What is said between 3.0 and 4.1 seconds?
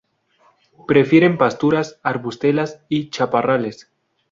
chaparrales.